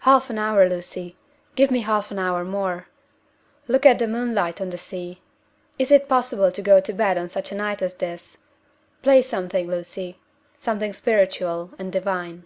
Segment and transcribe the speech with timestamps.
[0.00, 1.16] "Half an hour, Lucy
[1.54, 2.88] give me half an hour more!
[3.68, 5.22] Look at the moonlight on the sea.
[5.78, 8.36] Is it possible to go to bed on such a night as this?
[9.00, 10.18] Play something, Lucy
[10.58, 12.44] something spiritual and divine."